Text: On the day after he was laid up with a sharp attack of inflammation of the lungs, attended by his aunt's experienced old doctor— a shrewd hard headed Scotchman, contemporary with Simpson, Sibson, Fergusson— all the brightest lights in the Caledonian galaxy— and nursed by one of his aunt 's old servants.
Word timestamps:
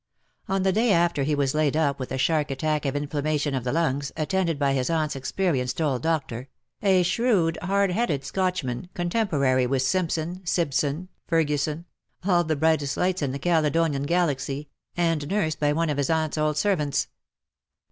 On 0.47 0.63
the 0.63 0.71
day 0.71 0.91
after 0.93 1.21
he 1.21 1.35
was 1.35 1.53
laid 1.53 1.77
up 1.77 1.99
with 1.99 2.11
a 2.11 2.17
sharp 2.17 2.49
attack 2.49 2.87
of 2.87 2.95
inflammation 2.95 3.53
of 3.53 3.63
the 3.63 3.71
lungs, 3.71 4.11
attended 4.17 4.57
by 4.57 4.73
his 4.73 4.89
aunt's 4.89 5.15
experienced 5.15 5.79
old 5.79 6.01
doctor— 6.01 6.49
a 6.81 7.03
shrewd 7.03 7.55
hard 7.61 7.91
headed 7.91 8.25
Scotchman, 8.25 8.89
contemporary 8.95 9.67
with 9.67 9.83
Simpson, 9.83 10.41
Sibson, 10.43 11.09
Fergusson— 11.27 11.85
all 12.27 12.43
the 12.43 12.55
brightest 12.55 12.97
lights 12.97 13.21
in 13.21 13.31
the 13.31 13.37
Caledonian 13.37 14.07
galaxy— 14.07 14.69
and 14.97 15.27
nursed 15.29 15.59
by 15.59 15.71
one 15.71 15.91
of 15.91 15.97
his 15.97 16.09
aunt 16.09 16.33
's 16.33 16.37
old 16.39 16.57
servants. 16.57 17.07